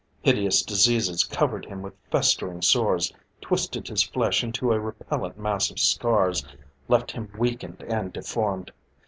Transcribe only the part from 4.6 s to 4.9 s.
a